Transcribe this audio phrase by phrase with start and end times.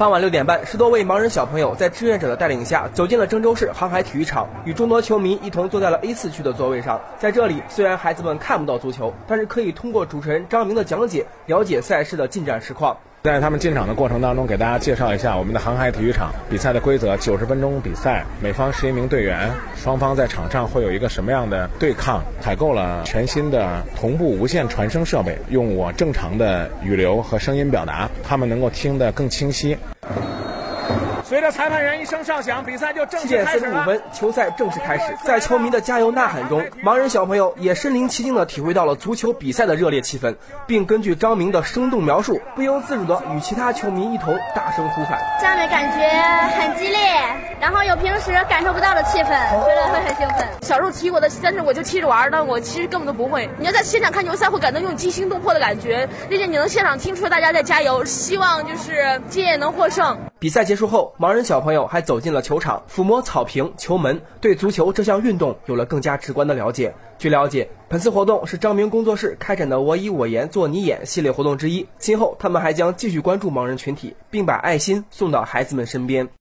[0.00, 6.98] 傍晚六点半，十多位盲人小朋友在志愿者的带领下走进了郑州市航海体育场，与众多球迷一同坐在了 A 四区的座位上。
[7.18, 12.96] 在这里，虽然孩子们看不到足球，但是可以通过主持人张明的讲解，了解赛事的进展实况。
[13.22, 22.22] 在他们进场的过程当中，给大家介绍一下我们的航海体育场比赛的规则：九十分钟比赛，每方十一名队员，双方在场上会有一个什么样的对抗？
[22.40, 29.76] 采购了全新的同步无线传声设备，用我正常的语流和声音表达，他们能够听得更清晰。
[31.30, 35.16] 随着裁判员一声哨响，比赛就正式开始七点四十五分，球赛正式开始。
[35.24, 40.34] 在球迷的加油呐喊中，盲人小朋友也身临其境地体会到了足球比赛的热烈气氛，
[40.66, 45.20] 并根据张明的生动描述，不由自主地与其他球迷一同大声呼喊。
[45.38, 46.08] 这样的感觉
[46.58, 46.98] 很激烈，
[47.60, 50.46] 然后有平时感受不到的气氛，觉得会很兴奋。
[50.60, 53.48] 小时候踢过的，但是我就踢着玩但我其实根本都不会。
[53.58, 60.18] 你要在现场看球赛，会感到那种惊心动魄的感觉，并且你能现场听出大家在加油，希望就是今夜能获胜。
[60.38, 66.94] 比赛结束后，盲人小朋友还走进了球场，抚摸草坪、球门，对足球这项运动有了更加直观的了解。
[67.18, 71.86] 据了解，本次活动是张明工作室开展的“我以我言做你演”系列活动之一。
[71.98, 76.26] 今后他们还将继续关注盲人群体，并把爱心送到孩子们身边。